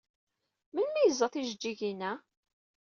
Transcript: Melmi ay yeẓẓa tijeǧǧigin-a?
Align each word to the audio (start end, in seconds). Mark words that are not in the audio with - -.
Melmi 0.73 0.97
ay 0.99 1.05
yeẓẓa 1.07 1.27
tijeǧǧigin-a? 1.33 2.11